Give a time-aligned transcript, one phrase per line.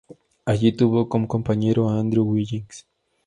[0.45, 2.87] Allí tuvo como compañero a Andrew Wiggins.